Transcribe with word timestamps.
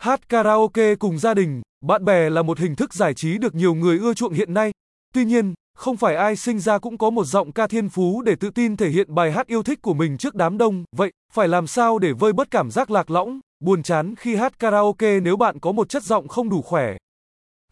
Hát 0.00 0.28
karaoke 0.28 0.94
cùng 0.94 1.18
gia 1.18 1.34
đình, 1.34 1.62
bạn 1.84 2.04
bè 2.04 2.30
là 2.30 2.42
một 2.42 2.58
hình 2.58 2.76
thức 2.76 2.94
giải 2.94 3.14
trí 3.14 3.38
được 3.38 3.54
nhiều 3.54 3.74
người 3.74 3.98
ưa 3.98 4.14
chuộng 4.14 4.32
hiện 4.32 4.54
nay. 4.54 4.72
Tuy 5.14 5.24
nhiên, 5.24 5.54
không 5.76 5.96
phải 5.96 6.16
ai 6.16 6.36
sinh 6.36 6.58
ra 6.60 6.78
cũng 6.78 6.98
có 6.98 7.10
một 7.10 7.24
giọng 7.24 7.52
ca 7.52 7.66
thiên 7.66 7.88
phú 7.88 8.22
để 8.22 8.34
tự 8.34 8.50
tin 8.50 8.76
thể 8.76 8.88
hiện 8.88 9.14
bài 9.14 9.32
hát 9.32 9.46
yêu 9.46 9.62
thích 9.62 9.82
của 9.82 9.94
mình 9.94 10.18
trước 10.18 10.34
đám 10.34 10.58
đông. 10.58 10.84
Vậy, 10.96 11.10
phải 11.32 11.48
làm 11.48 11.66
sao 11.66 11.98
để 11.98 12.12
vơi 12.12 12.32
bớt 12.32 12.50
cảm 12.50 12.70
giác 12.70 12.90
lạc 12.90 13.10
lõng, 13.10 13.40
buồn 13.64 13.82
chán 13.82 14.14
khi 14.16 14.34
hát 14.34 14.58
karaoke 14.58 15.20
nếu 15.20 15.36
bạn 15.36 15.60
có 15.60 15.72
một 15.72 15.88
chất 15.88 16.02
giọng 16.02 16.28
không 16.28 16.48
đủ 16.48 16.62
khỏe? 16.62 16.96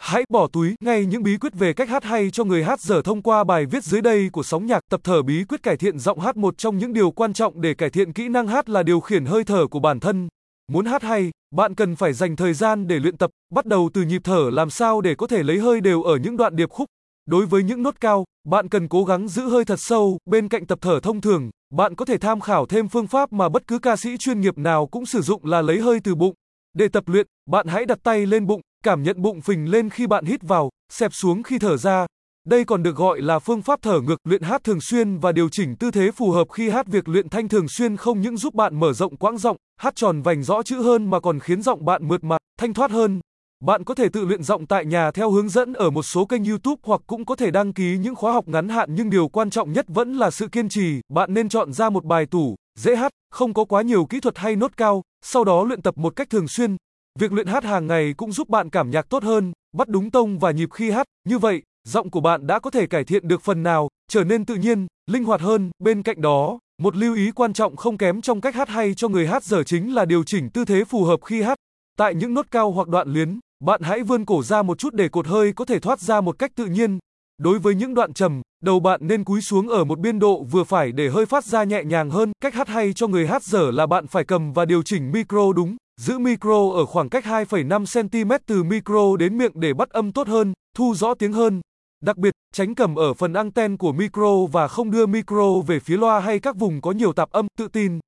Hãy 0.01 0.25
bỏ 0.29 0.49
túi 0.53 0.75
ngay 0.81 1.07
những 1.07 1.23
bí 1.23 1.37
quyết 1.39 1.55
về 1.55 1.73
cách 1.73 1.89
hát 1.89 2.05
hay 2.05 2.31
cho 2.31 2.45
người 2.45 2.65
hát 2.65 2.81
dở 2.81 3.03
thông 3.05 3.23
qua 3.23 3.45
bài 3.45 3.67
viết 3.67 3.85
dưới 3.85 4.01
đây 4.01 4.29
của 4.33 4.43
Sóng 4.43 4.67
Nhạc 4.67 4.81
tập 4.91 5.01
thở 5.05 5.23
bí 5.23 5.45
quyết 5.45 5.63
cải 5.63 5.77
thiện 5.77 5.99
giọng 5.99 6.21
hát 6.21 6.37
một 6.37 6.59
trong 6.59 6.79
những 6.79 6.93
điều 6.93 7.11
quan 7.11 7.33
trọng 7.33 7.61
để 7.61 7.75
cải 7.75 7.91
thiện 7.91 8.13
kỹ 8.13 8.29
năng 8.29 8.49
hát 8.49 8.69
là 8.69 8.83
điều 8.83 9.01
khiển 9.01 9.25
hơi 9.25 9.45
thở 9.45 9.67
của 9.67 9.81
bản 9.81 10.01
thân. 10.01 10.29
Muốn 10.73 10.87
hát 10.87 11.03
hay, 11.03 11.30
bạn 11.55 11.75
cần 11.75 11.96
phải 11.96 12.12
dành 12.12 12.37
thời 12.37 12.55
gian 12.55 12.87
để 12.87 12.98
luyện 12.98 13.17
tập, 13.17 13.30
bắt 13.53 13.67
đầu 13.67 13.91
từ 13.95 14.03
nhịp 14.03 14.21
thở 14.25 14.50
làm 14.53 14.71
sao 14.71 15.00
để 15.00 15.14
có 15.14 15.27
thể 15.27 15.43
lấy 15.43 15.58
hơi 15.58 15.81
đều 15.81 16.03
ở 16.03 16.17
những 16.17 16.36
đoạn 16.36 16.57
điệp 16.57 16.71
khúc. 16.71 16.89
Đối 17.27 17.46
với 17.46 17.63
những 17.63 17.82
nốt 17.82 17.94
cao, 18.00 18.25
bạn 18.49 18.68
cần 18.68 18.89
cố 18.89 19.04
gắng 19.04 19.29
giữ 19.29 19.49
hơi 19.49 19.64
thật 19.64 19.81
sâu, 19.81 20.18
bên 20.27 20.49
cạnh 20.49 20.67
tập 20.67 20.79
thở 20.82 21.00
thông 21.03 21.21
thường, 21.21 21.50
bạn 21.75 21.94
có 21.94 22.04
thể 22.04 22.18
tham 22.18 22.41
khảo 22.41 22.67
thêm 22.67 22.89
phương 22.89 23.07
pháp 23.07 23.32
mà 23.32 23.49
bất 23.49 23.67
cứ 23.67 23.79
ca 23.79 23.96
sĩ 23.96 24.17
chuyên 24.17 24.41
nghiệp 24.41 24.58
nào 24.58 24.86
cũng 24.86 25.07
sử 25.07 25.21
dụng 25.21 25.46
là 25.46 25.63
lấy 25.63 25.81
hơi 25.81 26.00
từ 26.04 26.14
bụng. 26.14 26.35
Để 26.75 26.89
tập 26.89 27.05
luyện, 27.07 27.27
bạn 27.50 27.66
hãy 27.66 27.85
đặt 27.85 27.99
tay 28.03 28.27
lên 28.27 28.46
bụng, 28.46 28.61
cảm 28.85 29.03
nhận 29.03 29.22
bụng 29.22 29.41
phình 29.41 29.71
lên 29.71 29.91
khi 29.91 30.07
bạn 30.07 30.25
hít 30.25 30.43
vào, 30.43 30.71
xẹp 30.93 31.14
xuống 31.14 31.43
khi 31.43 31.58
thở 31.58 31.77
ra. 31.77 32.06
Đây 32.48 32.64
còn 32.64 32.83
được 32.83 32.97
gọi 32.97 33.20
là 33.20 33.38
phương 33.38 33.62
pháp 33.62 33.83
thở 33.83 34.00
ngược, 34.00 34.16
luyện 34.25 34.42
hát 34.42 34.64
thường 34.64 34.80
xuyên 34.80 35.19
và 35.19 35.33
điều 35.33 35.48
chỉnh 35.48 35.77
tư 35.77 35.91
thế 35.91 36.11
phù 36.11 36.30
hợp 36.30 36.48
khi 36.52 36.70
hát 36.70 36.86
việc 36.86 37.08
luyện 37.08 37.28
thanh 37.28 37.48
thường 37.48 37.69
xuyên 37.69 37.97
không 37.97 38.20
những 38.20 38.36
giúp 38.36 38.55
bạn 38.55 38.80
mở 38.80 38.92
rộng 38.92 39.16
quãng 39.16 39.38
giọng, 39.38 39.56
hát 39.80 39.97
tròn 39.97 40.22
vành 40.22 40.42
rõ 40.42 40.62
chữ 40.62 40.77
hơn 40.83 41.11
mà 41.11 41.20
còn 41.20 41.41
khiến 41.41 41.62
giọng 41.62 41.84
bạn 41.84 42.08
mượt 42.08 42.24
mà, 42.24 42.36
thanh 42.58 42.74
thoát 42.74 42.91
hơn. 42.91 43.20
Bạn 43.64 43.84
có 43.84 43.94
thể 43.94 44.08
tự 44.08 44.24
luyện 44.24 44.42
giọng 44.42 44.66
tại 44.66 44.84
nhà 44.84 45.11
theo 45.11 45.30
hướng 45.30 45.48
dẫn 45.48 45.72
ở 45.72 45.91
một 45.91 46.02
số 46.02 46.24
kênh 46.24 46.44
YouTube 46.44 46.80
hoặc 46.82 47.00
cũng 47.06 47.24
có 47.24 47.36
thể 47.36 47.50
đăng 47.50 47.72
ký 47.72 47.98
những 47.98 48.14
khóa 48.14 48.32
học 48.32 48.48
ngắn 48.48 48.68
hạn 48.68 48.94
nhưng 48.94 49.10
điều 49.10 49.28
quan 49.28 49.50
trọng 49.50 49.72
nhất 49.72 49.86
vẫn 49.88 50.12
là 50.14 50.30
sự 50.30 50.48
kiên 50.48 50.68
trì. 50.68 51.00
Bạn 51.08 51.34
nên 51.34 51.48
chọn 51.48 51.72
ra 51.72 51.90
một 51.90 52.05
bài 52.05 52.27
tủ, 52.27 52.56
dễ 52.78 52.96
hát, 52.96 53.12
không 53.30 53.55
có 53.55 53.64
quá 53.64 53.83
nhiều 53.83 54.06
kỹ 54.06 54.20
thuật 54.20 54.38
hay 54.38 54.56
nốt 54.56 54.70
cao, 54.77 55.02
sau 55.24 55.44
đó 55.44 55.64
luyện 55.64 55.83
tập 55.83 55.98
một 55.98 56.16
cách 56.16 56.30
thường 56.30 56.48
xuyên. 56.48 56.77
Việc 57.18 57.33
luyện 57.33 57.46
hát 57.46 57.64
hàng 57.64 57.86
ngày 57.86 58.14
cũng 58.16 58.33
giúp 58.33 58.48
bạn 58.48 58.70
cảm 58.70 58.90
nhạc 58.90 59.08
tốt 59.08 59.22
hơn, 59.22 59.52
bắt 59.77 59.88
đúng 59.88 60.10
tông 60.10 60.38
và 60.38 60.50
nhịp 60.50 60.68
khi 60.72 60.90
hát. 60.90 61.06
Như 61.28 61.38
vậy, 61.38 61.62
giọng 61.89 62.11
của 62.11 62.20
bạn 62.20 62.47
đã 62.47 62.58
có 62.58 62.70
thể 62.70 62.86
cải 62.86 63.05
thiện 63.05 63.28
được 63.28 63.42
phần 63.42 63.62
nào, 63.62 63.89
trở 64.11 64.25
nên 64.25 64.44
tự 64.44 64.55
nhiên, 64.55 64.86
linh 65.11 65.25
hoạt 65.25 65.41
hơn. 65.41 65.70
Bên 65.78 66.03
cạnh 66.03 66.20
đó, 66.20 66.58
một 66.83 66.97
lưu 66.97 67.14
ý 67.14 67.30
quan 67.30 67.53
trọng 67.53 67.77
không 67.77 67.98
kém 67.98 68.20
trong 68.20 68.41
cách 68.41 68.55
hát 68.55 68.69
hay 68.69 68.95
cho 68.95 69.08
người 69.08 69.27
hát 69.27 69.45
dở 69.45 69.62
chính 69.62 69.95
là 69.95 70.05
điều 70.05 70.25
chỉnh 70.25 70.50
tư 70.50 70.64
thế 70.64 70.84
phù 70.84 71.05
hợp 71.05 71.20
khi 71.25 71.42
hát. 71.42 71.58
Tại 71.98 72.14
những 72.14 72.34
nốt 72.34 72.47
cao 72.50 72.70
hoặc 72.70 72.89
đoạn 72.89 73.12
luyến, 73.12 73.39
bạn 73.64 73.83
hãy 73.83 74.03
vươn 74.03 74.25
cổ 74.25 74.42
ra 74.42 74.62
một 74.62 74.78
chút 74.78 74.95
để 74.95 75.08
cột 75.08 75.27
hơi 75.27 75.53
có 75.53 75.64
thể 75.64 75.78
thoát 75.78 76.00
ra 76.00 76.20
một 76.20 76.39
cách 76.39 76.53
tự 76.55 76.67
nhiên. 76.67 76.98
Đối 77.39 77.58
với 77.58 77.75
những 77.75 77.95
đoạn 77.95 78.12
trầm, 78.12 78.42
đầu 78.62 78.80
bạn 78.80 79.00
nên 79.02 79.25
cúi 79.25 79.41
xuống 79.41 79.69
ở 79.69 79.84
một 79.84 79.98
biên 79.98 80.19
độ 80.19 80.42
vừa 80.42 80.64
phải 80.64 80.92
để 80.92 81.08
hơi 81.08 81.27
phát 81.27 81.45
ra 81.45 81.64
nhẹ 81.64 81.84
nhàng 81.84 82.11
hơn. 82.11 82.33
Cách 82.41 82.55
hát 82.55 82.69
hay 82.69 82.92
cho 82.92 83.06
người 83.06 83.27
hát 83.27 83.42
dở 83.42 83.70
là 83.70 83.86
bạn 83.86 84.06
phải 84.06 84.25
cầm 84.25 84.52
và 84.52 84.64
điều 84.64 84.83
chỉnh 84.83 85.12
micro 85.12 85.52
đúng, 85.52 85.77
giữ 86.00 86.19
micro 86.19 86.70
ở 86.75 86.86
khoảng 86.86 87.08
cách 87.08 87.25
2,5 87.25 87.84
cm 88.08 88.33
từ 88.47 88.62
micro 88.62 89.17
đến 89.19 89.39
miệng 89.39 89.52
để 89.55 89.75
bắt 89.75 89.91
âm 89.91 90.12
tốt 90.12 90.28
hơn, 90.28 90.52
thu 90.77 90.95
rõ 90.95 91.14
tiếng 91.14 91.33
hơn. 91.33 91.61
Đặc 92.02 92.16
biệt, 92.16 92.34
tránh 92.54 92.74
cầm 92.74 92.94
ở 92.94 93.14
phần 93.14 93.32
anten 93.32 93.77
của 93.77 93.92
micro 93.92 94.46
và 94.52 94.68
không 94.68 94.91
đưa 94.91 95.06
micro 95.06 95.60
về 95.66 95.80
phía 95.80 95.96
loa 95.96 96.20
hay 96.20 96.38
các 96.38 96.56
vùng 96.56 96.80
có 96.80 96.92
nhiều 96.92 97.12
tạp 97.12 97.30
âm, 97.30 97.46
tự 97.58 97.68
tin. 97.68 97.98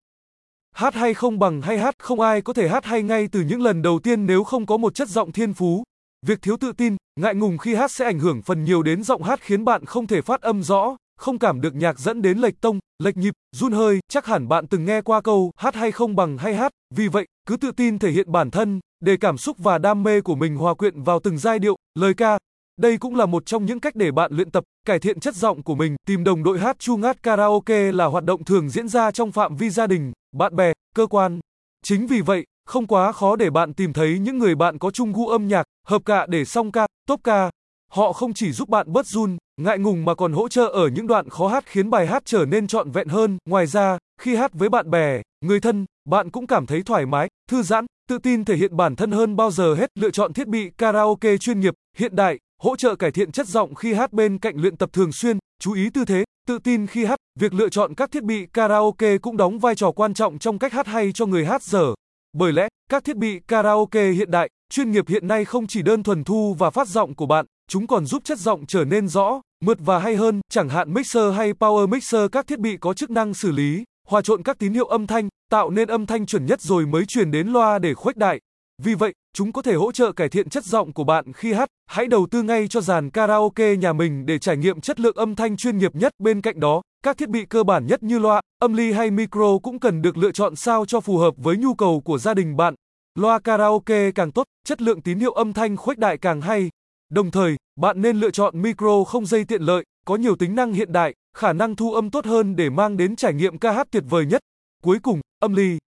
Hát 0.75 0.95
hay 0.95 1.15
không 1.15 1.39
bằng 1.39 1.63
hay 1.63 1.79
hát, 1.79 1.95
không 1.99 2.21
ai 2.21 2.43
có 2.43 2.53
thể 2.53 2.69
hát 2.69 2.85
hay 2.85 3.03
ngay 3.03 3.29
từ 3.33 3.41
những 3.41 3.63
lần 3.63 3.83
đầu 3.83 4.01
tiên 4.03 4.27
nếu 4.27 4.45
không 4.45 4.67
có 4.67 4.77
một 4.77 4.95
chất 4.95 5.09
giọng 5.09 5.33
thiên 5.33 5.55
phú. 5.55 5.85
Việc 6.27 6.43
thiếu 6.43 6.57
tự 6.57 6.73
tin, 6.73 6.97
ngại 7.21 7.35
ngùng 7.35 7.59
khi 7.59 7.75
hát 7.75 7.91
sẽ 7.91 8.05
ảnh 8.05 8.19
hưởng 8.19 8.43
phần 8.43 8.65
nhiều 8.65 8.83
đến 8.83 9.03
giọng 9.03 9.23
hát 9.23 9.41
khiến 9.43 9.65
bạn 9.65 9.85
không 9.85 10.07
thể 10.07 10.23
phát 10.23 10.41
âm 10.41 10.63
rõ, 10.63 10.97
không 11.19 11.39
cảm 11.39 11.61
được 11.61 11.75
nhạc 11.75 11.99
dẫn 11.99 12.23
đến 12.23 12.39
lệch 12.39 12.61
tông, 12.61 12.79
lệch 13.03 13.17
nhịp, 13.17 13.35
run 13.57 13.73
hơi, 13.73 14.01
chắc 14.09 14.27
hẳn 14.27 14.49
bạn 14.49 14.67
từng 14.67 14.85
nghe 14.85 15.03
qua 15.03 15.21
câu 15.21 15.51
hát 15.57 15.75
hay 15.75 15.93
không 15.93 16.17
bằng 16.17 16.39
hay 16.39 16.55
hát, 16.55 16.73
vì 16.95 17.09
vậy, 17.09 17.27
cứ 17.47 17.57
tự 17.57 17.73
tin 17.73 17.99
thể 17.99 18.11
hiện 18.11 18.33
bản 18.33 18.51
thân, 18.51 18.81
để 19.01 19.17
cảm 19.17 19.39
xúc 19.39 19.57
và 19.59 19.79
đam 19.79 20.03
mê 20.03 20.21
của 20.21 20.35
mình 20.35 20.57
hòa 20.57 20.75
quyện 20.75 21.03
vào 21.03 21.21
từng 21.21 21.39
giai 21.39 21.59
điệu, 21.59 21.77
lời 21.95 22.15
ca. 22.15 22.39
Đây 22.81 22.99
cũng 22.99 23.17
là 23.17 23.27
một 23.27 23.47
trong 23.47 23.67
những 23.67 23.81
cách 23.81 23.97
để 23.97 24.11
bạn 24.11 24.33
luyện 24.33 24.51
tập, 24.51 24.65
cải 24.87 24.99
thiện 24.99 25.21
chất 25.21 25.35
giọng 25.35 25.63
của 25.63 25.75
mình. 25.75 25.97
Tìm 26.07 26.25
đồng 26.25 26.43
đội 26.43 26.59
hát 26.59 26.79
chu 26.79 26.97
ngát 26.97 27.23
karaoke 27.23 27.93
là 27.93 28.05
hoạt 28.05 28.25
động 28.25 28.45
thường 28.45 28.69
diễn 28.69 28.89
ra 28.89 29.11
trong 29.11 29.33
phạm 29.33 29.57
vi 29.57 29.71
gia 29.71 29.87
đình, 29.87 30.13
bạn 30.37 30.57
bè, 30.57 30.73
cơ 30.95 31.07
quan. 31.07 31.41
Chính 31.85 32.07
vì 32.07 32.21
vậy, 32.21 32.45
không 32.67 32.87
quá 32.87 33.13
khó 33.13 33.37
để 33.37 33.51
bạn 33.51 33.75
tìm 33.75 33.93
thấy 33.93 34.19
những 34.19 34.39
người 34.39 34.55
bạn 34.55 34.79
có 34.79 34.91
chung 34.91 35.13
gu 35.13 35.29
âm 35.29 35.49
nhạc, 35.49 35.65
hợp 35.87 36.03
cả 36.05 36.27
để 36.27 36.45
song 36.45 36.73
ca, 36.73 36.87
top 37.09 37.21
ca. 37.25 37.51
Họ 37.93 38.13
không 38.13 38.35
chỉ 38.35 38.53
giúp 38.53 38.69
bạn 38.69 38.93
bớt 38.93 39.07
run, 39.07 39.37
ngại 39.61 39.79
ngùng 39.79 40.05
mà 40.05 40.15
còn 40.15 40.33
hỗ 40.33 40.49
trợ 40.49 40.67
ở 40.67 40.89
những 40.89 41.07
đoạn 41.07 41.29
khó 41.29 41.49
hát 41.49 41.65
khiến 41.67 41.91
bài 41.91 42.07
hát 42.07 42.23
trở 42.27 42.45
nên 42.45 42.67
trọn 42.67 42.91
vẹn 42.91 43.09
hơn. 43.09 43.39
Ngoài 43.49 43.67
ra, 43.67 43.99
khi 44.21 44.37
hát 44.37 44.53
với 44.55 44.69
bạn 44.69 44.91
bè, 44.91 45.23
người 45.45 45.61
thân, 45.61 45.85
bạn 46.09 46.31
cũng 46.31 46.47
cảm 46.47 46.67
thấy 46.67 46.83
thoải 46.83 47.07
mái, 47.07 47.29
thư 47.51 47.63
giãn, 47.63 47.87
tự 48.09 48.19
tin 48.19 48.45
thể 48.45 48.57
hiện 48.57 48.77
bản 48.77 48.97
thân 48.97 49.11
hơn 49.11 49.37
bao 49.37 49.51
giờ 49.51 49.75
hết. 49.75 49.91
Lựa 49.99 50.11
chọn 50.11 50.33
thiết 50.33 50.49
bị 50.49 50.71
karaoke 50.79 51.37
chuyên 51.37 51.61
nghiệp, 51.61 51.75
hiện 51.97 52.17
đại, 52.17 52.39
hỗ 52.63 52.77
trợ 52.77 52.97
cải 52.97 53.11
thiện 53.11 53.33
chất 53.33 53.47
giọng 53.47 53.75
khi 53.75 53.93
hát 53.93 54.13
bên 54.13 54.39
cạnh 54.39 54.57
luyện 54.57 54.77
tập 54.77 54.91
thường 54.93 55.13
xuyên, 55.13 55.39
chú 55.61 55.73
ý 55.73 55.91
tư 55.91 56.05
thế, 56.05 56.25
tự 56.49 56.59
tin 56.59 56.87
khi 56.87 57.05
hát. 57.05 57.19
Việc 57.41 57.55
lựa 57.55 57.69
chọn 57.69 57.95
các 57.95 58.11
thiết 58.11 58.23
bị 58.23 58.47
karaoke 58.53 59.19
cũng 59.19 59.37
đóng 59.37 59.59
vai 59.59 59.75
trò 59.75 59.93
quan 59.93 60.15
trọng 60.15 60.39
trong 60.39 60.59
cách 60.59 60.73
hát 60.73 60.87
hay 60.87 61.13
cho 61.13 61.27
người 61.27 61.45
hát 61.45 61.63
dở. 61.63 61.95
Bởi 62.33 62.53
lẽ, 62.53 62.69
các 62.91 63.05
thiết 63.05 63.17
bị 63.17 63.41
karaoke 63.49 64.11
hiện 64.11 64.31
đại, 64.31 64.49
chuyên 64.73 64.91
nghiệp 64.91 65.09
hiện 65.09 65.29
nay 65.29 65.45
không 65.45 65.67
chỉ 65.67 65.83
đơn 65.83 66.03
thuần 66.03 66.25
thu 66.25 66.55
và 66.59 66.71
phát 66.71 66.89
giọng 66.89 67.15
của 67.15 67.27
bạn, 67.27 67.47
chúng 67.69 67.87
còn 67.87 68.07
giúp 68.07 68.25
chất 68.25 68.39
giọng 68.39 68.67
trở 68.67 68.85
nên 68.85 69.09
rõ, 69.09 69.41
mượt 69.65 69.79
và 69.81 69.99
hay 69.99 70.17
hơn, 70.17 70.41
chẳng 70.51 70.69
hạn 70.69 70.95
mixer 70.95 71.35
hay 71.35 71.53
power 71.53 71.89
mixer 71.89 72.23
các 72.33 72.47
thiết 72.47 72.59
bị 72.59 72.77
có 72.77 72.95
chức 72.95 73.11
năng 73.11 73.35
xử 73.35 73.51
lý, 73.51 73.85
hòa 74.09 74.23
trộn 74.23 74.43
các 74.43 74.59
tín 74.59 74.73
hiệu 74.73 74.87
âm 74.87 75.07
thanh, 75.07 75.29
tạo 75.51 75.71
nên 75.71 75.89
âm 75.89 76.07
thanh 76.07 76.27
chuẩn 76.27 76.47
nhất 76.47 76.61
rồi 76.61 76.87
mới 76.87 77.07
truyền 77.07 77.31
đến 77.31 77.49
loa 77.49 77.79
để 77.79 77.95
khuếch 77.95 78.17
đại. 78.17 78.41
Vì 78.83 78.95
vậy, 78.95 79.13
chúng 79.35 79.53
có 79.53 79.63
thể 79.63 79.75
hỗ 79.75 79.93
trợ 79.93 80.13
cải 80.13 80.29
thiện 80.29 80.49
chất 80.49 80.65
giọng 80.65 80.93
của 80.93 81.05
bạn 81.05 81.33
khi 81.33 81.53
hát. 81.53 81.69
Hãy 81.87 82.07
đầu 82.07 82.27
tư 82.31 82.43
ngay 82.43 82.69
cho 82.69 82.81
dàn 82.81 83.11
karaoke 83.11 83.77
nhà 83.77 83.93
mình 83.93 84.27
để 84.27 84.39
trải 84.39 84.57
nghiệm 84.57 84.81
chất 84.81 85.01
lượng 85.01 85.17
âm 85.17 85.37
thanh 85.37 85.57
chuyên 85.57 85.79
nghiệp 85.79 85.95
nhất. 85.95 86.13
Bên 86.19 86.41
cạnh 86.41 86.61
đó, 86.61 86.83
các 87.05 87.17
thiết 87.17 87.29
bị 87.29 87.45
cơ 87.45 87.63
bản 87.63 87.87
nhất 87.87 88.03
như 88.03 88.19
loa, 88.19 88.41
âm 88.61 88.75
ly 88.75 88.93
hay 88.93 89.11
micro 89.11 89.59
cũng 89.63 89.79
cần 89.79 90.03
được 90.03 90.17
lựa 90.17 90.33
chọn 90.33 90.57
sao 90.57 90.87
cho 90.87 91.01
phù 91.01 91.19
hợp 91.19 91.35
với 91.37 91.57
nhu 91.57 91.75
cầu 91.75 92.03
của 92.05 92.19
gia 92.19 92.35
đình 92.35 92.57
bạn. 92.57 92.75
Loa 93.19 93.39
karaoke 93.39 94.11
càng 94.11 94.33
tốt, 94.33 94.45
chất 94.67 94.83
lượng 94.83 95.03
tín 95.03 95.19
hiệu 95.19 95.33
âm 95.33 95.53
thanh 95.53 95.77
khuếch 95.77 95.99
đại 95.99 96.19
càng 96.19 96.41
hay. 96.41 96.69
Đồng 97.11 97.31
thời, 97.31 97.57
bạn 97.81 98.03
nên 98.03 98.17
lựa 98.17 98.31
chọn 98.31 98.63
micro 98.63 99.05
không 99.05 99.27
dây 99.27 99.45
tiện 99.45 99.63
lợi, 99.63 99.85
có 100.07 100.17
nhiều 100.17 100.37
tính 100.37 100.55
năng 100.55 100.73
hiện 100.73 100.93
đại, 100.93 101.15
khả 101.37 101.53
năng 101.53 101.77
thu 101.77 101.93
âm 101.93 102.11
tốt 102.11 102.25
hơn 102.25 102.57
để 102.57 102.71
mang 102.71 102.97
đến 102.97 103.17
trải 103.17 103.35
nghiệm 103.35 103.59
ca 103.59 103.73
hát 103.73 103.87
tuyệt 103.91 104.05
vời 104.09 104.27
nhất. 104.27 104.41
Cuối 104.83 104.99
cùng, 105.03 105.21
âm 105.41 105.55
ly 105.55 105.79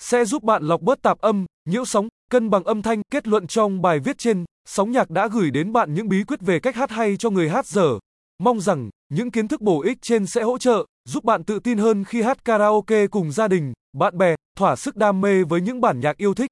sẽ 0.00 0.24
giúp 0.24 0.42
bạn 0.42 0.62
lọc 0.62 0.82
bớt 0.82 1.02
tạp 1.02 1.18
âm, 1.20 1.46
nhiễu 1.68 1.84
sóng, 1.84 2.08
cân 2.30 2.50
bằng 2.50 2.64
âm 2.64 2.82
thanh. 2.82 3.02
Kết 3.12 3.28
luận 3.28 3.46
trong 3.46 3.82
bài 3.82 3.98
viết 3.98 4.18
trên, 4.18 4.44
Sóng 4.68 4.90
Nhạc 4.90 5.10
đã 5.10 5.28
gửi 5.28 5.50
đến 5.50 5.72
bạn 5.72 5.94
những 5.94 6.08
bí 6.08 6.24
quyết 6.24 6.40
về 6.40 6.60
cách 6.60 6.76
hát 6.76 6.90
hay 6.90 7.16
cho 7.16 7.30
người 7.30 7.48
hát 7.48 7.66
dở. 7.66 7.98
Mong 8.42 8.60
rằng 8.60 8.90
những 9.12 9.30
kiến 9.30 9.48
thức 9.48 9.60
bổ 9.60 9.82
ích 9.82 9.98
trên 10.02 10.26
sẽ 10.26 10.42
hỗ 10.42 10.58
trợ, 10.58 10.84
giúp 11.08 11.24
bạn 11.24 11.44
tự 11.44 11.58
tin 11.58 11.78
hơn 11.78 12.04
khi 12.04 12.22
hát 12.22 12.44
karaoke 12.44 13.06
cùng 13.06 13.32
gia 13.32 13.48
đình, 13.48 13.72
bạn 13.98 14.18
bè, 14.18 14.34
thỏa 14.58 14.76
sức 14.76 14.96
đam 14.96 15.20
mê 15.20 15.44
với 15.44 15.60
những 15.60 15.80
bản 15.80 16.00
nhạc 16.00 16.16
yêu 16.16 16.34
thích. 16.34 16.50